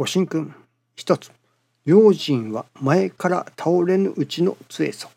[0.00, 0.54] ご神君。
[0.96, 1.30] 一つ。
[1.84, 5.10] 用心は前から倒れぬうちの杖さ。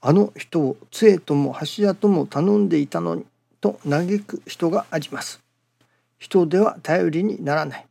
[0.00, 3.26] あの人を杖とも柱とも頼んでいたのに
[3.60, 5.42] と嘆く人があります。
[6.18, 7.86] 人では頼りにならない。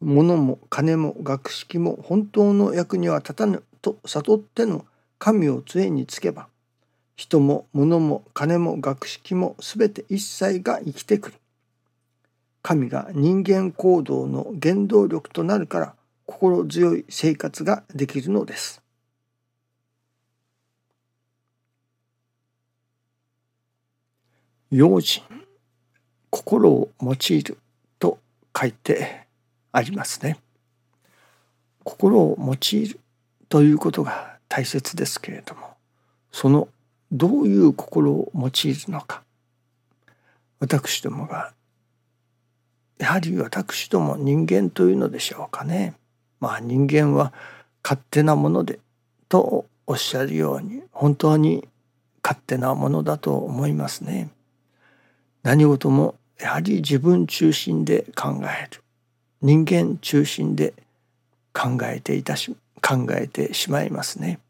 [0.00, 3.64] 物も金も学識も本当の役には立たぬ。
[3.82, 4.86] と悟っての
[5.18, 6.46] 神を杖につけば。
[7.16, 11.39] 人も物も金も学識も全て一切が生きてくる。
[12.62, 15.94] 神が人間行動の原動力となるから
[16.26, 18.82] 心強い生活ができるのです。
[24.70, 25.24] 用心
[26.30, 27.58] 心を用いる
[27.98, 28.18] と
[28.56, 29.26] 書いて
[29.72, 30.38] ありますね。
[31.82, 33.00] 心を用いる
[33.48, 35.74] ということが大切ですけれども
[36.30, 36.68] その
[37.10, 38.52] どういう心を用いる
[38.92, 39.22] のか
[40.60, 41.52] 私どもが
[43.00, 45.94] やはり私ども人間というのでしょうかね。
[46.38, 47.32] まあ人間は
[47.82, 48.78] 勝手なもので
[49.30, 51.66] とおっしゃるように本当に
[52.22, 54.28] 勝手なものだと思いますね。
[55.42, 58.82] 何事もやはり自分中心で考える
[59.40, 60.74] 人間中心で
[61.54, 64.40] 考えていたし考えてしまいますね。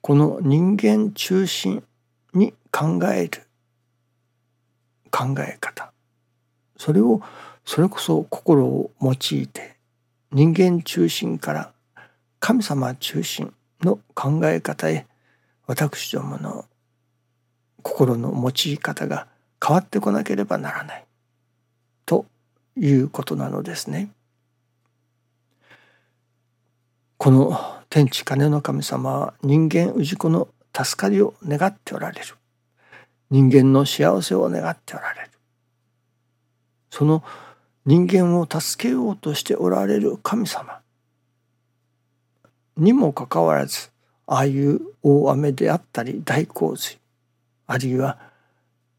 [0.00, 1.82] この人間中心
[2.34, 3.42] に考える
[5.10, 5.92] 考え方
[6.80, 7.20] それを
[7.66, 9.76] それこそ心を用いて
[10.32, 11.72] 人間中心から
[12.38, 15.06] 神様中心の考え方へ
[15.66, 16.64] 私どもの
[17.82, 19.26] 心の用い方が
[19.62, 21.04] 変わってこなければならない
[22.06, 22.24] と
[22.78, 24.08] いうことなのですね。
[27.18, 32.26] この天地金の神様は人間氏子の助かりを願っておられる
[33.28, 35.30] 人間の幸せを願っておられる
[36.90, 37.22] その
[37.86, 40.80] 人間を助けようとしておられる神様。
[42.76, 43.90] にもかかわらず
[44.26, 46.98] ああいう大雨であったり大洪水
[47.66, 48.18] あるいは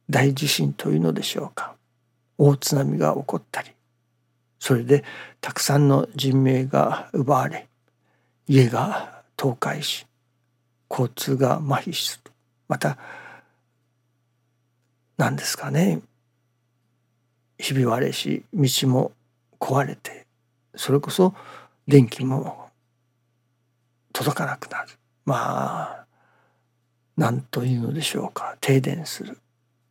[0.10, 1.76] 大地震というのでしょうか。
[2.38, 3.72] 大津波が起こったり
[4.60, 5.04] それで
[5.42, 7.68] たくさんの人命が奪われ
[8.48, 10.08] 家が倒壊し
[10.90, 12.32] 交通が麻痺する。
[12.68, 12.98] また
[15.18, 16.02] 何ですかね。
[17.62, 19.12] ひび割れし道も
[19.60, 20.26] 壊れて
[20.76, 21.36] それこそ
[21.88, 22.70] 電気も
[24.14, 24.90] 届かなくなる。
[25.26, 26.06] まあ
[27.18, 28.58] 何というのでしょうか。
[28.62, 29.38] 停電する。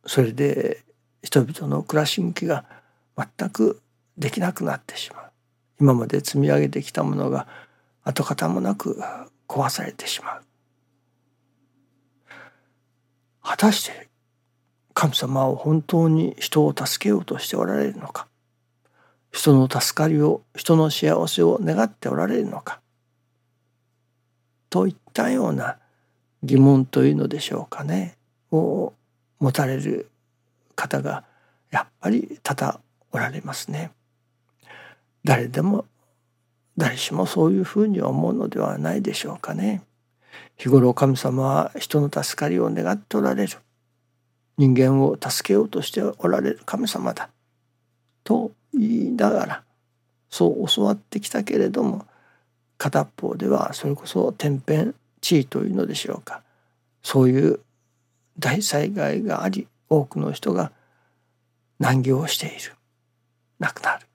[0.05, 0.83] それで
[1.23, 2.65] 人々の暮らし向きが
[3.17, 3.81] 全く
[4.17, 5.31] できなくなってしまう。
[5.79, 7.47] 今まで積み上げてきたものが
[8.03, 8.99] 跡形もなく
[9.47, 10.41] 壊されてしまう。
[13.43, 14.10] 果たして
[14.93, 18.27] 神様は本当に人を助けようとしておられるのか
[19.31, 22.81] 人の助かりを人の幸せを願っておられるのか
[24.69, 25.77] といったような
[26.43, 28.17] 疑問というのでしょうかね
[28.51, 28.93] を
[29.39, 30.09] 持たれる
[30.75, 31.23] 方が
[31.71, 32.79] やっぱり多々
[33.11, 33.91] おられますね。
[35.23, 35.85] 誰でも
[36.77, 39.83] 誰しもそういうふうに思うのではないでしょうかね。
[40.57, 43.57] 日頃神様は人の助かりを願っておられる。
[44.57, 47.29] 人間を助けようとしておられる神様だ。
[48.23, 49.63] と言いながら
[50.29, 52.05] そう教わってきたけれども
[52.77, 56.41] 片方ではそれこそ天変地異というのでしょうか。
[57.03, 57.59] そういう
[58.39, 60.71] 大災害があり多くの人が
[61.79, 62.73] 難行している。
[63.59, 64.07] 亡くなる。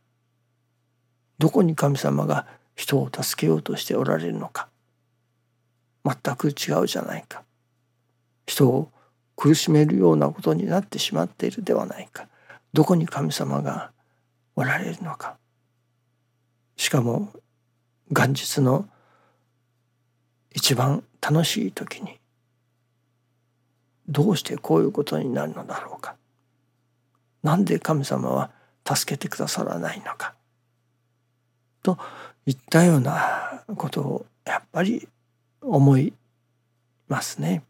[1.38, 4.68] どこに神様が人を助けようとしておられるのか。
[6.04, 7.42] 全く違うじゃないか。
[8.46, 8.90] 人を
[9.36, 12.26] 苦しめるようなことになってしまっているではないか。
[12.72, 13.92] どこに神様が
[14.56, 15.36] おられるのか。
[16.76, 17.30] しかも
[18.10, 18.88] 元日の
[20.52, 22.18] 一番楽しい時に
[24.08, 26.16] どうしてこういうことになるのだろうか。
[27.42, 28.50] なんで神様は
[28.86, 30.34] 助けてくださらないのか。
[31.82, 31.98] と
[32.46, 35.08] いったようなことをやっぱり
[35.60, 36.12] 思い
[37.08, 37.62] ますね。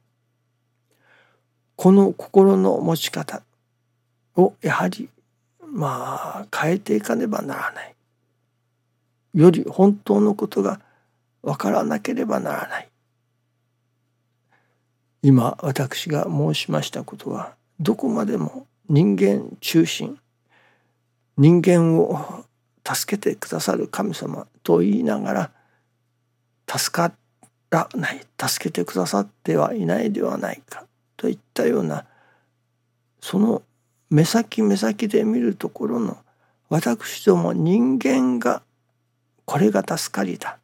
[1.77, 3.43] この心の持ち方
[4.35, 5.09] をやはり
[5.61, 7.95] まあ変えていかねばならない。
[9.35, 10.81] より本当のことが
[11.43, 12.89] 分からなければならない。
[15.23, 20.19] 今私が申しましたことはどこまでも人間中心
[21.37, 22.45] 人間を
[22.87, 25.51] 助けてくださる神様と言いながら
[26.69, 27.13] 助か
[27.71, 30.85] らない助けてくださってはいないではないか。
[31.17, 32.05] といったような
[33.21, 33.63] その
[34.11, 36.17] 目先目先で見るところの
[36.69, 38.63] 私ども人間が
[39.45, 40.59] これが助かりだ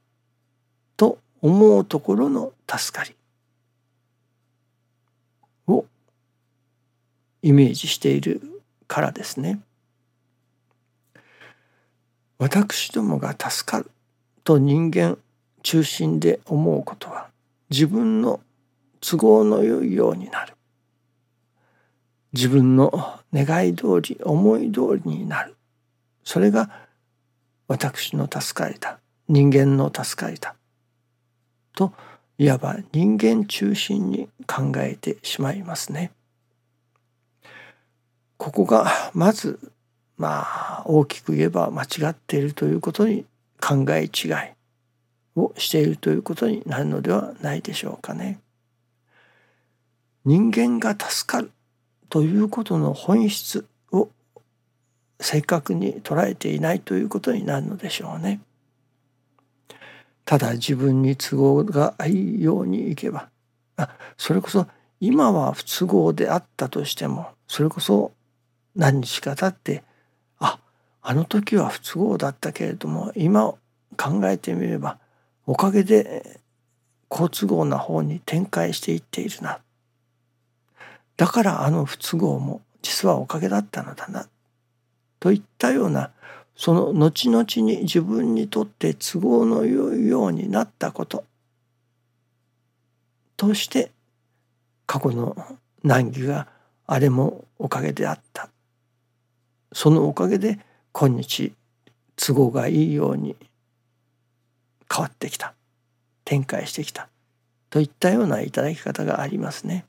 [0.96, 3.14] と思うところの助かり
[5.66, 5.84] を
[7.42, 8.40] イメージしている
[8.86, 9.60] からですね。
[12.38, 13.90] 私どもが助かる
[14.42, 15.16] と人間
[15.62, 17.28] 中心で思うことは
[17.70, 18.40] 自分の
[19.02, 20.54] 都合の良いようになる
[22.32, 25.54] 自分の願い通り思い通りになる
[26.24, 26.70] それが
[27.68, 30.54] 私の助かりだ人間の助かりだ
[31.74, 31.92] と
[32.38, 36.10] いわば人間中心に考えてしまいますね。
[38.36, 39.60] ここがまず
[40.16, 40.44] ま
[40.80, 43.24] あ大きく言えば間違っているということに
[43.60, 44.32] 考え違い
[45.36, 48.40] をしているということになるのではないでしょうかね。
[50.24, 51.50] 人間が助かる
[52.08, 54.08] ということの本質を
[55.20, 58.40] 正確に捉えていないということになるのでしょうね。
[60.24, 63.28] ただ自分に都合がいいようにいけば
[63.76, 64.66] あそれこそ
[65.00, 68.12] 今は不都合であったとしてもそれこそ
[68.76, 69.82] 何日か経って
[70.38, 70.58] あ
[71.02, 73.52] あの時は不都合だったけれども今
[73.96, 74.98] 考えてみれば
[75.46, 76.40] おかげで
[77.08, 79.58] 好都合な方に展開していっているな
[81.16, 84.26] だからあの不都合も実はおかげだったのだな
[85.20, 86.10] といったような
[86.56, 91.24] その後々に自分にとって都合の良いようになったこと
[93.36, 93.90] として
[94.86, 95.36] 過去の
[95.82, 96.46] 難儀が
[96.86, 98.48] あれもおかげであった。
[99.72, 100.58] そのおかげで
[100.92, 101.52] 今日
[102.16, 103.34] 都合がいいように
[104.92, 105.54] 変わってきた。
[106.24, 107.08] 展開してきた。
[107.70, 109.86] といったようないただき方がありますね。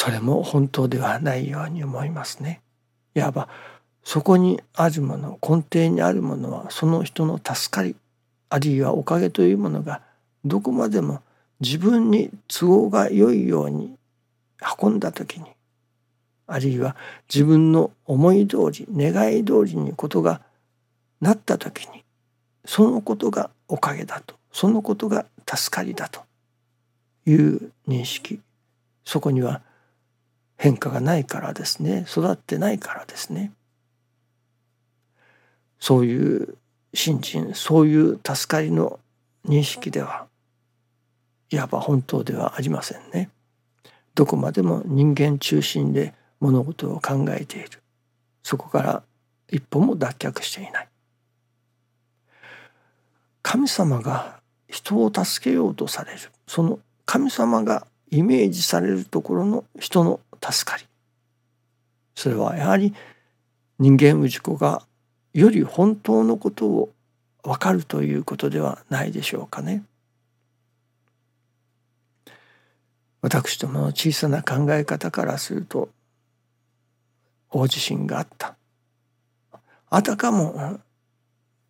[0.00, 2.62] それも本当ではないように思いますね。
[3.14, 3.50] いわば
[4.02, 7.94] そこにあるもの根底にあるものはその人の助かり
[8.48, 10.00] あるいはおかげというものが
[10.42, 11.20] どこまでも
[11.60, 13.94] 自分に都合が良いように
[14.80, 15.44] 運んだ時に
[16.46, 16.96] あるいは
[17.28, 20.40] 自分の思い通り願い通りにことが
[21.20, 22.04] なった時に
[22.64, 26.22] そのことがおかげだとそのことが助かりだと
[27.26, 28.40] いう認識
[29.04, 29.60] そこには
[30.60, 32.04] 変化がないからですね。
[32.06, 33.50] 育ってないからですね。
[35.78, 36.54] そういう
[36.92, 39.00] 信心そういう助かりの
[39.48, 40.26] 認識では
[41.48, 43.30] いわば本当ではありませんね。
[44.14, 47.82] どこまでも人間中心で物事を考えている。
[48.42, 49.02] そこから
[49.48, 50.88] 一歩も脱却していない。
[53.40, 56.18] 神様が人を助けようとされる。
[56.46, 60.84] その神様がイメージされるところの人の助かり
[62.14, 62.94] それはやはり
[63.78, 64.82] 人間氏子が
[65.32, 66.92] より本当のことを
[67.42, 69.84] 分かるということではないでしょうかね。
[73.22, 75.90] 私どもの小さな考え方からすると
[77.50, 78.56] 大地震があった
[79.90, 80.78] あたかも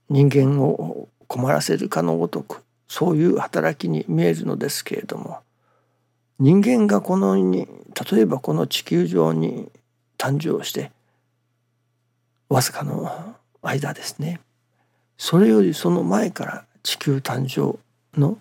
[0.09, 5.41] 人間を困らせるかのごとくそういう働きに見えるのですけれども
[6.41, 7.69] 人間がこのに
[8.11, 9.71] 例えばこの地球上に
[10.17, 10.91] 誕生して
[12.49, 14.41] わずかの間ですね。
[15.19, 17.79] それよりその前から地球誕生
[18.19, 18.39] の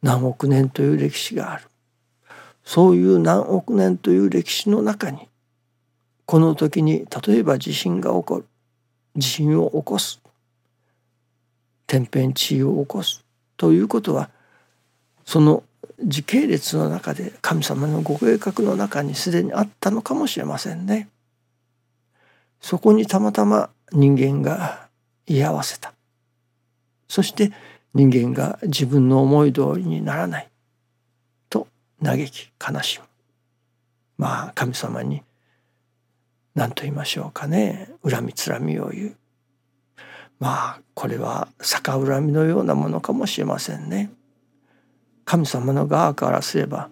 [0.00, 1.64] 何億年という歴史がある。
[2.64, 5.28] そういう何億年という歴史の中に
[6.24, 8.46] この時に例えば地震が起こる
[9.16, 10.22] 地震を起こす
[11.86, 13.24] 天変地異を起こす
[13.58, 14.30] ということは
[15.26, 15.64] その
[16.04, 21.08] 時系列の中で神様のご計画の中にすでにあったのかもしれませんね。
[22.60, 24.88] そこにたまたま人間が
[25.26, 25.92] 居合わせた。
[27.08, 27.52] そして
[27.94, 30.48] 人間が自分の思い通りにならない
[31.50, 31.68] と
[32.02, 33.06] 嘆き悲しむ。
[34.18, 35.22] まあ神様に
[36.54, 39.16] 何と言いましょうかね恨みつらみを言う。
[40.40, 44.10] まあこれは逆恨みのようなものかもしれませんね。
[45.24, 46.90] 神様の側からすれば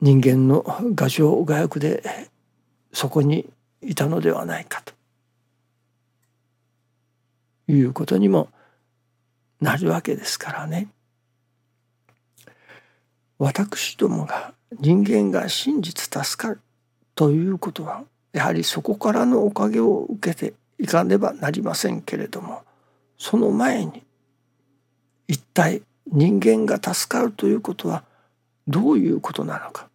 [0.00, 0.64] 人間の
[0.96, 2.02] 牙城牙欲で
[2.92, 3.48] そこに
[3.82, 4.94] いたのではないかと
[7.68, 8.48] いうことにも
[9.60, 10.88] なるわけですからね。
[13.38, 16.60] 私どもが人間が真実助かる
[17.14, 22.62] ということはやはりそこからのおかげを受けていかねばなりませんけれども
[23.18, 24.02] その前に
[25.26, 25.82] 一体
[26.12, 28.04] 人間が助かるということは
[28.66, 29.88] どういうことなのか。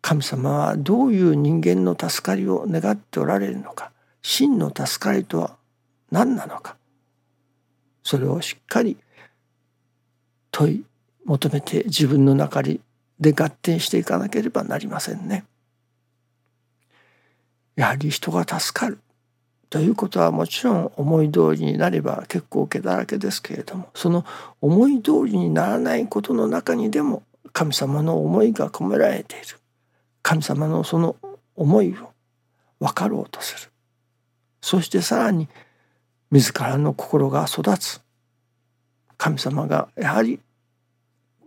[0.00, 3.90] 神様はどういう人間の助かりを願っておられるのか。
[4.22, 5.56] 真の助かりとは
[6.10, 6.76] 何なのか。
[8.02, 8.98] それをしっかり
[10.50, 10.84] 問い
[11.24, 12.80] 求めて自分の中で
[13.32, 15.44] 合点していかなければなりませんね。
[17.76, 18.98] やはり人が助かる。
[19.74, 24.24] ということはもちろん思い通りになれば結構毛だらけですけれどもその
[24.60, 29.58] 思い通りにならないことの中にでも神様の思いが込められている。
[30.22, 31.16] 神様のその
[31.56, 32.12] 思いを
[32.78, 33.72] 分かろうとする。
[34.60, 35.48] そしてさらに
[36.30, 38.00] 自らの心が育つ。
[39.16, 40.38] 神様がやはり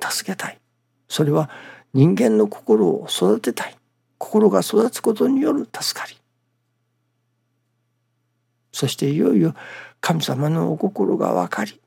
[0.02, 0.60] 助けたい。
[1.08, 1.50] それは
[1.94, 3.76] 人間の心を育てたい。
[4.18, 6.18] 心が育つことによる助かり。
[8.78, 9.56] そしていよいよ
[10.02, 11.82] 神様のお心が分かり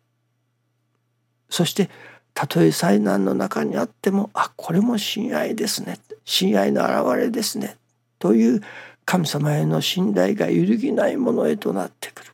[1.49, 1.88] そして
[2.35, 7.76] たとえ災難の中にあってもあこれも親愛ですね親愛の表れですね
[8.18, 8.61] という
[9.04, 12.32] 神様への信頼が揺るぎないものへとなってくる。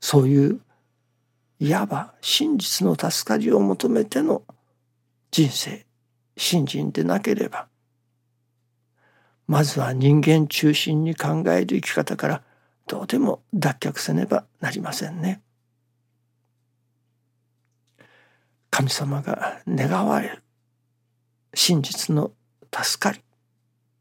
[0.00, 0.60] そういう
[1.58, 4.42] いわば真実の助かりを求めての
[5.32, 5.84] 人生
[6.36, 7.66] 信心でなければ
[9.48, 12.42] まずは人間中心に考える生き方から
[12.90, 15.42] どうでも脱却せねばなりませんね。
[18.68, 20.42] 神様が願われる
[21.54, 22.32] 真実の
[22.74, 23.20] 助かり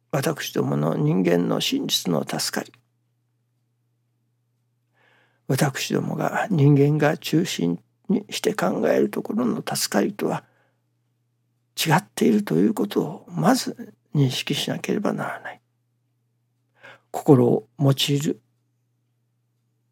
[0.10, 2.74] 私どもの人間の真実の助かり
[5.48, 7.80] 私どもが人間が中心
[8.10, 10.44] にして考えるところの助かりとは
[11.78, 15.62] 違っているということをまず認識しなければならない。
[17.12, 18.42] 心を用いる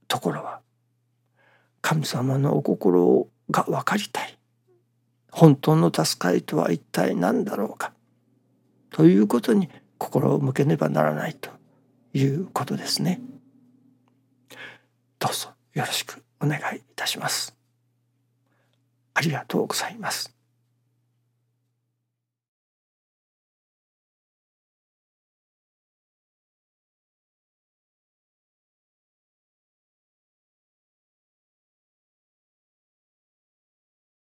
[0.08, 0.62] ところは
[1.82, 4.38] 神様のお心が分かりたい
[5.32, 7.94] 本当の助かりとは一体何だろうか
[8.90, 11.50] ということに心を向けねばならないと
[12.14, 13.22] いうことですね。
[15.20, 17.56] どうぞよろしくお願いいたします。
[19.14, 20.37] ありがとうございます。